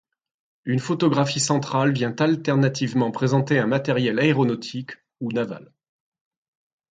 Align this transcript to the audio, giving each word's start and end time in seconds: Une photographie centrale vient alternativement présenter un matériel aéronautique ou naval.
Une 0.65 0.79
photographie 0.79 1.39
centrale 1.39 1.93
vient 1.93 2.15
alternativement 2.19 3.11
présenter 3.11 3.59
un 3.59 3.67
matériel 3.67 4.17
aéronautique 4.17 4.93
ou 5.19 5.31
naval. 5.31 5.71